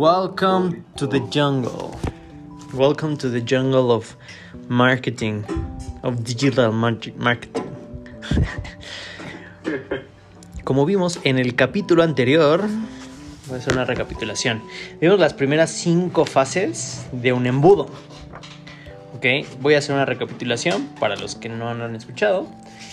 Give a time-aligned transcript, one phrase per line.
[0.00, 1.92] Welcome to the jungle.
[2.72, 4.16] Welcome to the jungle of
[4.66, 5.44] marketing,
[6.02, 7.20] of digital marketing.
[10.64, 12.64] Como vimos en el capítulo anterior,
[13.46, 14.62] voy a hacer una recapitulación.
[15.02, 17.90] Vimos las primeras cinco fases de un embudo.
[19.18, 19.26] Ok,
[19.60, 22.46] voy a hacer una recapitulación para los que no han escuchado.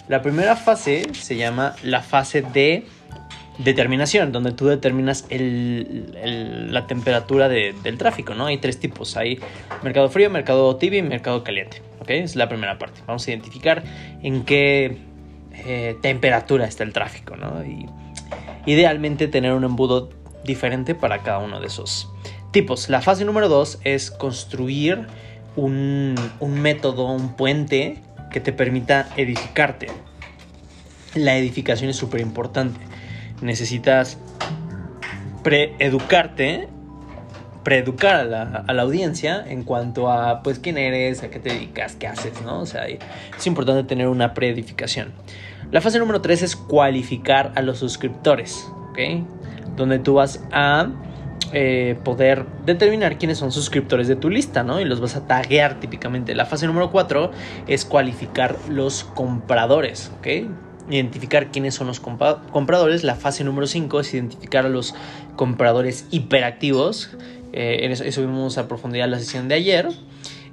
[0.09, 2.85] La primera fase se llama la fase de
[3.57, 8.45] determinación, donde tú determinas la temperatura del tráfico, ¿no?
[8.45, 9.39] Hay tres tipos, hay
[9.83, 12.09] mercado frío, mercado tibio y mercado caliente, ¿ok?
[12.11, 13.01] Es la primera parte.
[13.07, 13.83] Vamos a identificar
[14.21, 14.97] en qué
[15.65, 17.63] eh, temperatura está el tráfico, ¿no?
[17.65, 17.87] Y
[18.65, 20.09] idealmente tener un embudo
[20.43, 22.09] diferente para cada uno de esos
[22.51, 22.89] tipos.
[22.89, 25.07] La fase número dos es construir
[25.55, 27.97] un, un método, un puente
[28.31, 29.87] que te permita edificarte.
[31.15, 32.79] La edificación es súper importante
[33.41, 34.17] necesitas
[35.43, 36.67] preeducarte,
[37.63, 41.49] preeducar a la, a la audiencia en cuanto a pues quién eres, a qué te
[41.49, 42.61] dedicas, qué haces, ¿no?
[42.61, 45.13] O sea, es importante tener una preedificación.
[45.71, 48.99] La fase número 3 es cualificar a los suscriptores, ¿ok?
[49.75, 50.89] Donde tú vas a
[51.53, 54.81] eh, poder determinar quiénes son suscriptores de tu lista, ¿no?
[54.81, 56.35] Y los vas a taguear típicamente.
[56.35, 57.31] La fase número 4
[57.67, 60.27] es cualificar los compradores, ¿ok?
[60.89, 63.03] Identificar quiénes son los compradores.
[63.03, 64.95] La fase número 5 es identificar a los
[65.35, 67.11] compradores hiperactivos.
[67.53, 69.89] Eh, eso, vimos a profundidad en la sesión de ayer.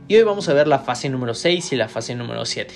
[0.08, 2.74] Y hoy vamos a ver la fase número 6 y la fase número 7.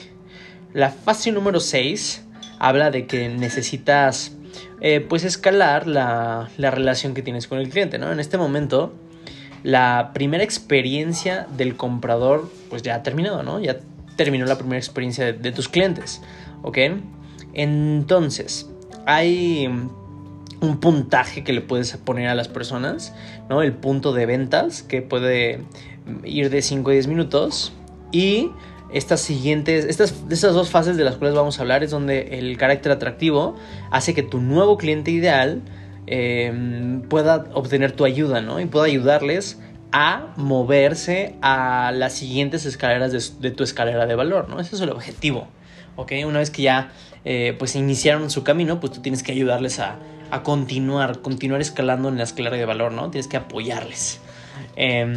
[0.72, 2.24] La fase número 6
[2.58, 4.36] habla de que necesitas
[4.80, 7.98] eh, pues escalar la, la, relación que tienes con el cliente.
[7.98, 8.12] ¿no?
[8.12, 8.94] En este momento,
[9.62, 13.60] la primera experiencia del comprador pues ya ha terminado, ¿no?
[13.60, 13.78] Ya
[14.16, 16.22] terminó la primera experiencia de, de tus clientes.
[16.62, 16.78] ¿Ok?
[17.58, 18.70] Entonces,
[19.04, 19.66] hay
[20.60, 23.12] un puntaje que le puedes poner a las personas,
[23.50, 23.62] ¿no?
[23.62, 25.64] El punto de ventas que puede
[26.22, 27.72] ir de 5 a 10 minutos
[28.12, 28.52] y
[28.92, 32.56] estas siguientes, estas, estas dos fases de las cuales vamos a hablar es donde el
[32.56, 33.56] carácter atractivo
[33.90, 35.60] hace que tu nuevo cliente ideal
[36.06, 38.60] em, pueda obtener tu ayuda, ¿no?
[38.60, 39.58] Y pueda ayudarles
[39.92, 44.60] a moverse a las siguientes escaleras de, tu escalera de valor, ¿no?
[44.60, 45.48] Ese es el objetivo,
[45.96, 46.12] ¿ok?
[46.26, 46.92] Una vez que ya
[47.24, 49.98] eh, pues iniciaron su camino, pues tú tienes que ayudarles a,
[50.42, 53.10] continuar, continuar escalando en la escalera de valor, ¿no?
[53.10, 54.20] Tienes que apoyarles.
[54.76, 55.14] Em,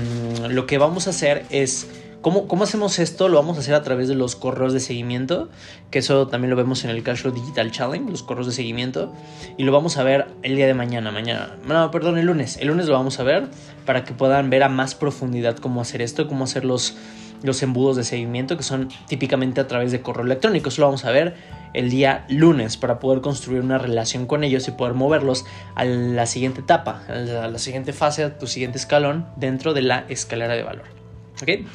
[0.50, 1.90] lo que vamos a hacer es...
[2.22, 3.30] ¿Cómo, ¿Cómo, hacemos esto?
[3.30, 5.50] Lo vamos a hacer a través de los correos de seguimiento,
[5.90, 9.12] que eso también lo vemos en el Cashflow Digital Challenge, los correos de seguimiento,
[9.58, 12.68] y lo vamos a ver el día de mañana, mañana, no, perdón, el lunes, el
[12.68, 13.48] lunes lo vamos a ver
[13.88, 16.96] para que puedan ver a más profundidad cómo hacer esto, cómo hacer los,
[17.42, 21.06] los embudos de seguimiento, que son típicamente a través de correo electrónico, eso lo vamos
[21.06, 21.34] a ver
[21.74, 25.44] el día lunes para poder construir una relación con ellos y poder moverlos
[25.74, 30.06] a la siguiente etapa, a la siguiente fase, a tu siguiente escalón dentro de la
[30.08, 31.01] escalera de valor.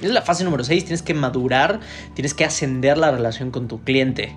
[0.01, 1.81] Es la fase número 6, tienes que madurar,
[2.15, 4.35] tienes que ascender la relación con tu cliente.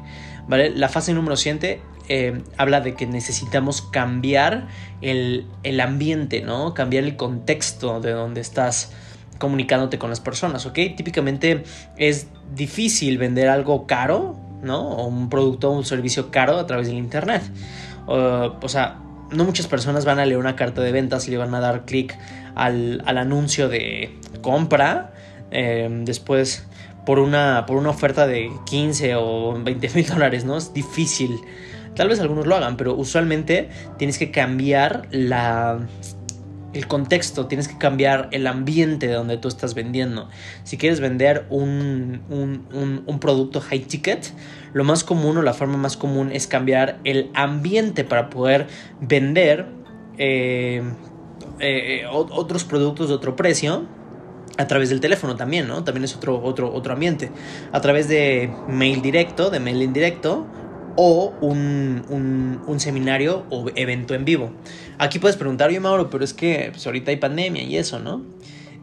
[0.47, 0.71] ¿vale?
[0.71, 4.67] La fase número 7 eh, habla de que necesitamos cambiar
[5.01, 6.73] el, el, ambiente, ¿no?
[6.73, 8.91] cambiar el contexto de donde estás
[9.37, 10.65] comunicándote con las personas.
[10.65, 10.79] ¿ok?
[10.97, 11.63] Típicamente
[11.97, 14.89] es difícil vender algo caro ¿no?
[14.89, 17.43] O un producto o un servicio caro a través del Internet.
[18.07, 18.99] o sea,
[19.31, 21.85] no muchas personas van a leer una carta de ventas y le van a dar
[21.85, 22.17] clic
[22.59, 24.11] al, anuncio de
[24.41, 25.13] compra.
[25.51, 26.67] Em, después,
[27.05, 30.57] por una, por una oferta de 15 o 20 mil dólares, ¿no?
[30.57, 31.39] Es difícil.
[31.95, 35.79] Tal vez algunos lo hagan, pero usualmente tienes que cambiar la,
[36.73, 40.29] el contexto, tienes que cambiar el ambiente de donde tú estás vendiendo.
[40.63, 44.31] Si quieres vender un, un, producto high ticket,
[44.73, 48.67] lo más común o la forma más común es cambiar el ambiente para poder
[49.01, 49.65] vender
[50.17, 50.83] eh,
[51.59, 53.85] eh, otros productos de otro precio
[54.57, 55.83] a través del teléfono también, ¿no?
[55.85, 57.31] También es otro, otro, otro ambiente.
[57.71, 60.45] A través de mail directo, de mail indirecto
[60.95, 64.51] o un, un, seminario o evento en vivo.
[64.97, 68.21] Aquí puedes preguntar, oye Mauro, pero es que pues, ahorita hay pandemia y eso, ¿no?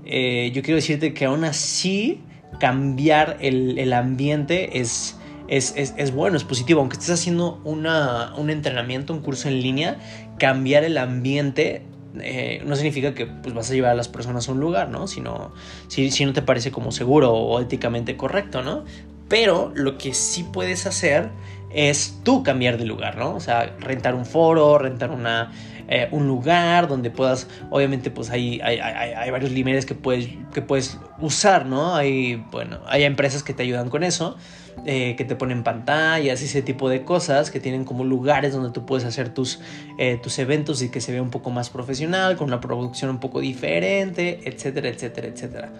[0.06, 2.22] Eh, yo quiero decirte que aún así
[2.58, 6.80] cambiar el, el ambiente es, es, es, es, bueno, es positivo.
[6.80, 9.98] Aunque estés haciendo una, un entrenamiento, un curso en línea,
[10.38, 11.82] cambiar el ambiente
[12.22, 15.06] eh, no significa que pues, vas a llevar a las personas a un lugar, ¿no?
[15.06, 15.52] Sino,
[15.88, 18.84] si, si no te parece como seguro o éticamente correcto, ¿no?
[19.28, 21.30] Pero lo que sí puedes hacer
[21.70, 23.34] es tú cambiar de lugar, ¿no?
[23.34, 25.52] O sea, rentar un foro, rentar una,
[25.88, 30.28] eh, un lugar donde puedas, obviamente pues hay, hay, hay, hay, varios límites que puedes,
[30.52, 31.94] que puedes usar, ¿no?
[31.94, 34.36] Hay, bueno, hay empresas que te ayudan con eso,
[34.84, 38.84] eh, que te ponen pantallas ese tipo de cosas, que tienen como lugares donde tú
[38.84, 39.60] puedes hacer tus,
[39.98, 43.20] eh, tus eventos y que se vea un poco más profesional, con una producción un
[43.20, 45.72] poco diferente, etcétera, etcétera, etcétera.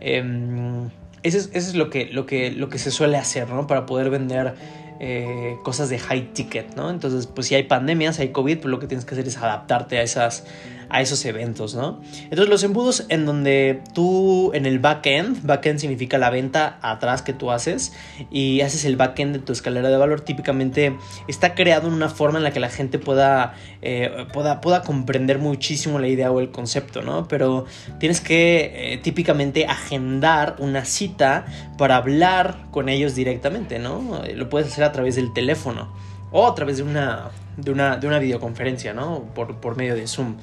[0.00, 0.88] Em,
[1.24, 3.66] eso es, es lo, que, lo, que, lo que se suele hacer, ¿no?
[3.66, 4.54] Para poder vender
[5.00, 6.90] eh, cosas de high ticket, ¿no?
[6.90, 9.98] Entonces, pues si hay pandemias, hay COVID, pues lo que tienes que hacer es adaptarte
[9.98, 10.44] a esas
[10.90, 12.00] a esos eventos, ¿no?
[12.24, 17.32] Entonces los embudos en donde tú en el backend, backend significa la venta atrás que
[17.32, 17.92] tú haces
[18.30, 20.96] y haces el backend de tu escalera de valor, típicamente
[21.26, 25.38] está creado en una forma en la que la gente pueda, eh, pueda, pueda comprender
[25.38, 27.28] muchísimo la idea o el concepto, ¿no?
[27.28, 27.66] Pero
[27.98, 31.46] tienes que eh, típicamente agendar una cita
[31.76, 34.22] para hablar con ellos directamente, ¿no?
[34.34, 35.92] Lo puedes hacer a través del teléfono
[36.30, 39.24] o a través de una, de una, de una videoconferencia, ¿no?
[39.34, 40.36] Por, por medio de Zoom.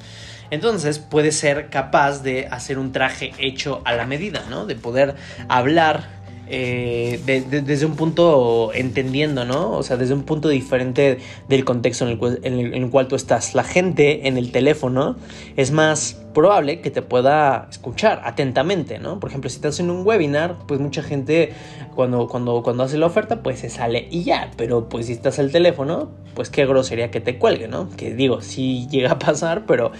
[0.50, 4.66] Entonces puede ser capaz de hacer un traje hecho a la medida, ¿no?
[4.66, 5.16] De poder
[5.48, 6.15] hablar
[6.48, 7.20] eh,
[7.64, 9.72] desde un punto entendiendo, ¿no?
[9.72, 13.54] O sea, desde un punto diferente del contexto en el, cual, tú estás.
[13.54, 15.16] La gente en el teléfono
[15.56, 19.18] es más probable que te pueda escuchar atentamente, ¿no?
[19.18, 21.52] Por ejemplo, si estás en un webinar, pues mucha gente
[21.94, 24.50] cuando, cuando, cuando hace la oferta, pues se sale y ya.
[24.56, 27.88] Pero pues si estás al teléfono, pues qué grosería que te cuelgue, ¿no?
[27.96, 29.90] Que digo, sí llega a pasar, pero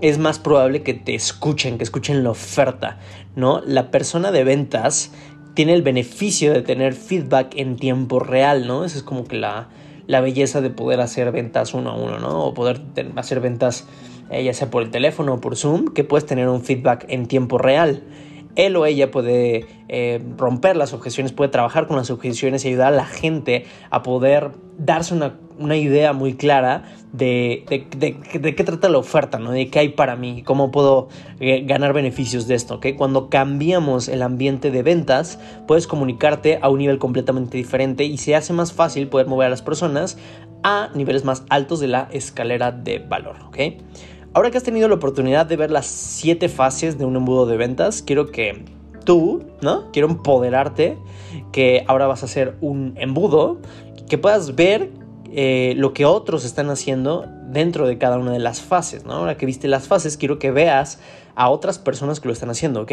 [0.00, 2.98] es más probable que te escuchen, que escuchen la oferta,
[3.34, 3.60] ¿no?
[3.66, 5.10] La persona de ventas
[5.54, 8.84] tiene el beneficio de tener feedback en tiempo real, ¿no?
[8.84, 9.68] Esa es como que la,
[10.06, 12.44] la belleza de poder hacer ventas uno a uno, ¿no?
[12.44, 12.80] O poder
[13.16, 13.86] hacer ventas
[14.30, 17.26] eh, ya sea por el teléfono o por Zoom, que puedes tener un feedback en
[17.26, 18.02] tiempo real
[18.56, 22.92] él o ella puede eh, romper las objeciones, puede trabajar con las objeciones y ayudar
[22.92, 25.36] a la gente a poder darse una,
[25.76, 27.64] idea muy clara de,
[27.96, 28.16] de,
[28.56, 29.52] qué trata la oferta, ¿no?
[29.52, 31.08] de qué hay para mí, cómo puedo
[31.38, 32.76] eh, ganar beneficios de esto.
[32.76, 32.94] ¿okay?
[32.94, 35.38] Cuando cambiamos el ambiente de ventas,
[35.68, 39.50] puedes comunicarte a un nivel completamente diferente y se hace más fácil poder mover a
[39.50, 40.18] las personas
[40.64, 43.36] a niveles más altos de la escalera de valor.
[44.34, 47.58] Ahora que has tenido la oportunidad de ver las siete fases de un embudo de
[47.58, 48.64] ventas, quiero que
[49.04, 49.92] tú, ¿no?
[49.92, 50.96] Quiero empoderarte
[51.52, 53.58] que ahora vas a hacer un embudo,
[54.08, 54.90] que puedas ver
[55.30, 59.12] eh, lo que otros están haciendo dentro de cada una de las fases, ¿no?
[59.12, 60.98] Ahora que viste las fases, quiero que veas
[61.34, 62.92] a otras personas que lo están haciendo, ¿ok?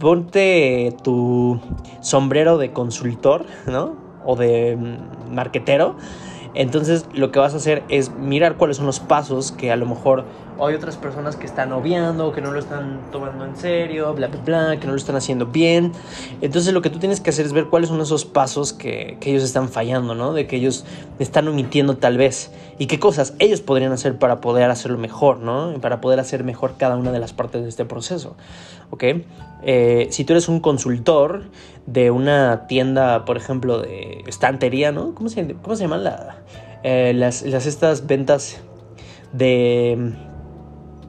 [0.00, 1.60] Ponte tu
[2.00, 3.94] sombrero de consultor, ¿no?
[4.24, 5.94] O de mm, marquetero
[6.56, 9.84] entonces lo que vas a hacer es mirar cuáles son los pasos que a lo
[9.84, 10.24] mejor
[10.60, 14.40] hay otras personas que están obviando, que no lo están tomando en serio, bla, bla,
[14.44, 15.92] bla, que no lo están haciendo bien.
[16.40, 19.30] Entonces lo que tú tienes que hacer es ver cuáles son esos pasos que, que
[19.30, 20.32] ellos están fallando, ¿no?
[20.32, 20.84] De que ellos
[21.18, 22.50] están omitiendo tal vez.
[22.78, 25.74] Y qué cosas ellos podrían hacer para poder hacerlo mejor, ¿no?
[25.80, 28.36] Para poder hacer mejor cada una de las partes de este proceso,
[28.90, 29.04] ¿ok?
[29.62, 31.44] Eh, si tú eres un consultor
[31.86, 35.14] de una tienda, por ejemplo, de estantería, ¿no?
[35.14, 36.36] ¿Cómo se, cómo se llaman la,
[36.82, 38.58] eh, las, las, estas ventas
[39.32, 40.14] de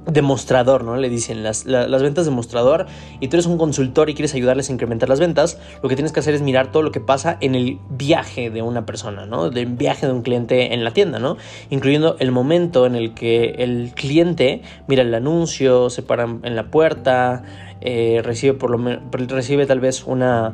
[0.08, 0.96] demostrador, ¿no?
[0.98, 2.88] Le dicen las, las, ventas de mostrador
[3.20, 6.12] y tú eres un consultor y quieres ayudarles a incrementar las ventas, lo que tienes
[6.12, 9.50] que hacer es mirar todo lo que pasa en el viaje de una persona, ¿no?
[9.50, 11.38] Del viaje de un cliente en la tienda, ¿no?
[11.70, 16.72] Incluyendo el momento en el que el cliente mira el anuncio, se para en la
[16.72, 17.44] puerta,
[17.82, 20.54] eh, recibe, por lo recibe tal vez una,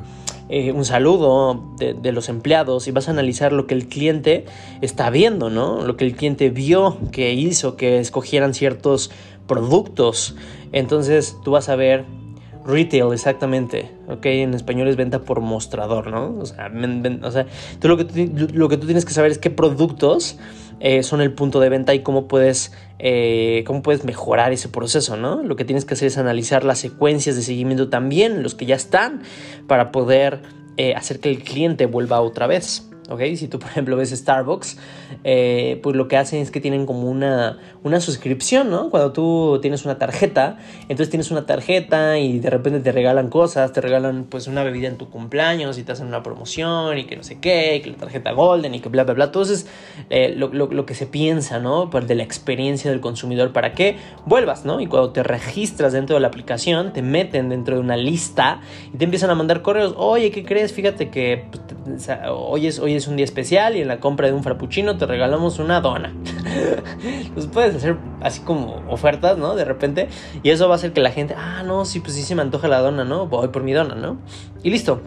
[0.49, 4.43] eh, un saludo de, de, los empleados y vas a analizar lo que el cliente
[4.81, 5.85] está viendo, ¿no?
[5.85, 9.09] Lo que el cliente vio que hizo que escogieran ciertos
[9.47, 10.35] productos.
[10.71, 12.05] Entonces tú vas a ver
[12.65, 14.25] retail exactamente, ¿ok?
[14.25, 16.39] En español es venta por mostrador, ¿no?
[16.39, 16.69] O sea,
[17.79, 20.37] tú lo, que tú, lo que tú tienes que saber es qué productos
[20.79, 25.17] eh, son el punto de venta y cómo puedes, eh, cómo puedes mejorar ese proceso,
[25.17, 25.43] ¿no?
[25.43, 28.75] Lo que tienes que hacer es analizar las secuencias de seguimiento también, los que ya
[28.75, 29.21] están,
[29.67, 30.41] para poder
[30.77, 32.89] eh, hacer que el cliente vuelva otra vez.
[33.09, 33.21] ¿Ok?
[33.35, 34.77] Si tú, por ejemplo, ves Starbucks,
[35.23, 38.89] eh, pues lo que hacen es que tienen como una, una suscripción, ¿no?
[38.89, 43.73] Cuando tú tienes una tarjeta, entonces tienes una tarjeta y de repente te regalan cosas,
[43.73, 47.15] te regalan pues una bebida en tu cumpleaños y te hacen una promoción y que
[47.15, 49.25] no sé qué, y que la tarjeta golden y que bla, bla, bla.
[49.25, 49.67] Entonces,
[50.09, 51.89] eh, lo, lo, lo, que se piensa, ¿no?
[51.89, 54.79] Pues de la experiencia del consumidor para que vuelvas, ¿no?
[54.79, 58.61] Y cuando te registras dentro de la aplicación, te meten dentro de una lista
[58.93, 60.73] y te empiezan a mandar correos, oye, ¿qué crees?
[60.73, 61.45] Fíjate que
[61.83, 64.97] pues, hoy, es, hoy es un día especial y en la compra de un frappuccino
[64.97, 66.13] te regalamos una dona.
[67.33, 69.55] pues puedes hacer así como ofertas, ¿no?
[69.55, 70.09] De repente.
[70.43, 72.41] Y eso va a hacer que la gente, ah, no, sí, pues sí se me
[72.41, 73.27] antoja la dona, ¿no?
[73.27, 74.17] Voy por mi dona, ¿no?
[74.63, 75.01] Y listo.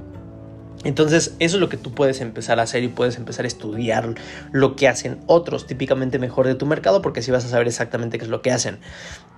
[0.85, 4.15] Entonces, eso es lo que tú puedes empezar a hacer y puedes empezar a estudiar
[4.53, 8.19] lo que hacen otros, típicamente mejor de tu mercado, porque así vas a saber exactamente
[8.19, 8.79] qué es lo que hacen.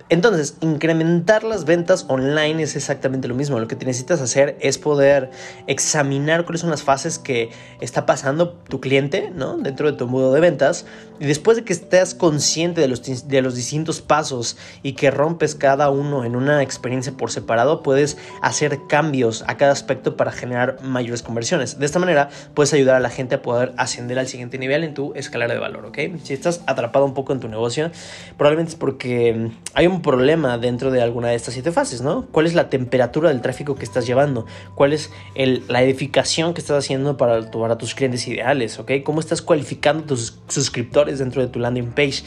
[0.09, 3.59] Entonces, incrementar las ventas online es exactamente lo mismo.
[3.59, 5.29] Lo que necesitas hacer es poder
[5.67, 9.57] examinar cuáles son las fases que está pasando tu cliente, ¿no?
[9.57, 10.87] Dentro de tu modo de ventas.
[11.19, 15.53] Y después de que estés consciente de los, de los distintos pasos y que rompes
[15.53, 20.81] cada uno en una experiencia por separado, puedes hacer cambios a cada aspecto para generar
[20.81, 21.77] mayores conversiones.
[21.77, 24.93] De esta manera, puedes ayudar a la gente a poder ascender al siguiente nivel en
[24.93, 25.97] tu escalera de valor, ¿ok?
[26.23, 27.91] Si estás atrapado un poco en tu negocio,
[28.37, 32.25] probablemente es porque hay un problema dentro de alguna de estas siete fases, ¿no?
[32.31, 34.45] ¿Cuál es la temperatura del tráfico que estás llevando?
[34.75, 38.91] ¿Cuál es la edificación que estás haciendo para, para tus clientes ideales, ¿ok?
[39.03, 42.23] ¿Cómo estás cualificando tus suscriptores dentro de tu landing page?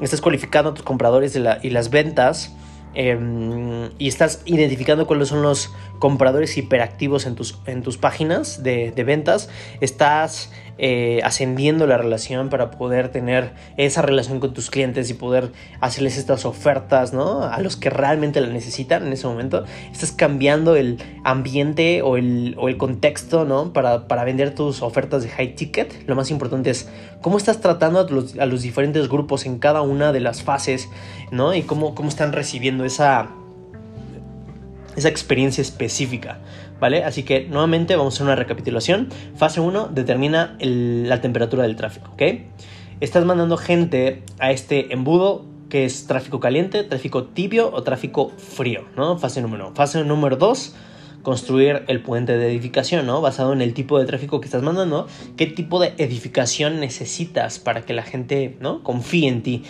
[0.00, 2.52] ¿Estás cualificando a tus compradores y las ventas?
[2.92, 9.04] Em, y estás identificando cuáles son los compradores hiperactivos en tus, en tus páginas de
[9.04, 9.48] ventas,
[9.80, 10.50] estás
[10.82, 16.16] eh, ascendiendo la relación para poder tener esa relación con tus clientes y poder hacerles
[16.16, 17.42] estas ofertas, ¿no?
[17.42, 19.66] A los que realmente la necesitan en ese momento.
[19.92, 23.74] Estás cambiando el ambiente o el, o el contexto, ¿no?
[23.74, 26.08] Para, para, vender tus ofertas de high ticket.
[26.08, 26.88] Lo más importante es
[27.20, 30.88] cómo estás tratando a los, a los diferentes grupos en cada una de las fases,
[31.30, 31.54] ¿no?
[31.54, 33.28] Y cómo, cómo están recibiendo esa
[34.96, 36.38] esa experiencia específica,
[36.80, 37.04] ¿vale?
[37.04, 39.08] Así que nuevamente vamos a hacer una recapitulación.
[39.36, 42.14] Fase 1 determina la temperatura del tráfico.
[43.00, 48.84] Estás mandando gente a este embudo que es tráfico caliente, tráfico tibio o tráfico frío,
[48.96, 49.16] ¿no?
[49.18, 49.76] Fase número 1.
[49.76, 50.74] Fase número 2,
[51.22, 53.20] construir el puente de edificación, ¿no?
[53.20, 55.06] Basado en el tipo de tráfico que estás mandando,
[55.36, 58.82] qué tipo de edificación necesitas para que la gente, ¿no?
[58.82, 59.62] Confíe en ti,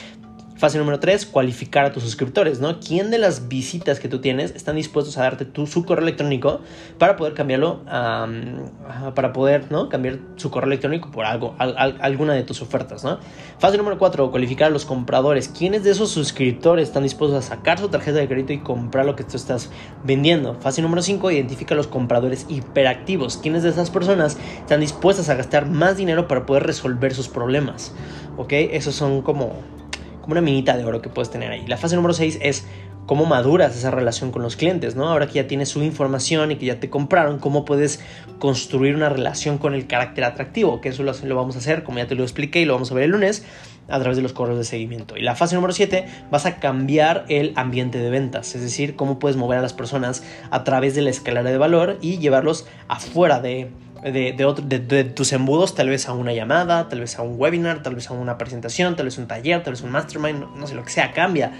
[0.61, 2.81] Fase número 3, cualificar a tus suscriptores, ¿no?
[2.81, 6.61] ¿Quién de las visitas que tú tienes están dispuestos a darte tu, su correo electrónico
[6.99, 9.89] para poder cambiarlo, para poder, ¿no?
[9.89, 13.21] Cambiar su correo electrónico por algo, alguna de tus ofertas, ¿no?
[13.59, 15.49] Fase número 4, cualificar a los compradores.
[15.49, 19.17] ¿Quiénes de esos suscriptores están dispuestos a sacar su tarjeta de crédito y comprar lo
[19.17, 19.71] que tú estás
[20.05, 20.57] vendiendo?
[20.61, 23.39] Fase número 5, identifica a los compradores hiperactivos.
[23.39, 27.95] ¿Quiénes de esas personas están dispuestas a gastar más dinero para poder resolver sus problemas?
[28.37, 28.53] ¿Ok?
[28.53, 29.80] Esos son como
[30.21, 31.67] como una minita de oro que puedes tener ahí.
[31.67, 32.67] La fase número 6 es
[33.07, 35.09] cómo maduras esa relación con los clientes, ¿no?
[35.09, 38.01] Ahora que ya tienes su información y que ya te compraron, cómo puedes
[38.39, 41.99] construir una relación con el carácter atractivo, que eso lo, lo vamos a hacer, como
[41.99, 43.45] ya te lo expliqué y lo vamos a ver el lunes,
[43.89, 45.17] a través de los correos de seguimiento.
[45.17, 49.19] Y la fase número 7, vas a cambiar el ambiente de ventas, es decir, cómo
[49.19, 53.41] puedes mover a las personas a través de la escalera de valor y llevarlos afuera
[53.41, 53.71] de
[54.03, 58.11] de, tus embudos, tal vez a una llamada, tal vez a un webinar, tal vez
[58.11, 60.91] a una presentación, tal vez un taller, tal vez un mastermind, no, sé lo que
[60.91, 61.53] sea, cambia,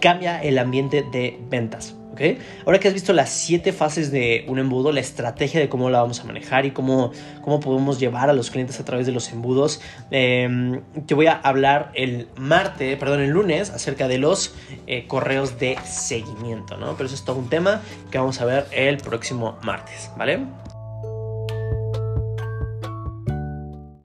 [0.00, 1.96] cambia el ambiente de ventas.
[2.12, 2.20] ¿ok?
[2.66, 6.00] Ahora que has visto las siete fases de un embudo, la estrategia de cómo la
[6.00, 7.12] vamos a manejar y cómo,
[7.42, 11.32] cómo podemos llevar a los clientes a través de los embudos, em, te voy a
[11.32, 14.54] hablar el martes, perdón, el lunes acerca de los
[14.86, 16.96] eh, correos de seguimiento, ¿no?
[16.96, 20.40] Pero eso es todo un tema que vamos a ver el próximo martes, ¿vale?